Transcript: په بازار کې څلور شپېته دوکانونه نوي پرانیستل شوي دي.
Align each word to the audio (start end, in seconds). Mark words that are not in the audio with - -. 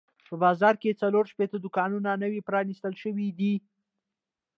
په 0.27 0.35
بازار 0.43 0.73
کې 0.81 0.99
څلور 1.01 1.23
شپېته 1.31 1.57
دوکانونه 1.59 2.09
نوي 2.23 2.41
پرانیستل 2.47 2.93
شوي 3.03 3.27
دي. 3.39 3.53